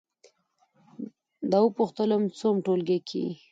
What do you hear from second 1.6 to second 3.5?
وپوښتلم: څووم ټولګي کې یې؟